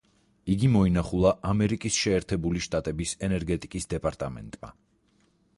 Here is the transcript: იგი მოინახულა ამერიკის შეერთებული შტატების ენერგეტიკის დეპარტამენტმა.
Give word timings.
იგი 0.53 0.69
მოინახულა 0.75 1.33
ამერიკის 1.51 1.99
შეერთებული 2.05 2.63
შტატების 2.69 3.15
ენერგეტიკის 3.29 3.91
დეპარტამენტმა. 3.95 4.77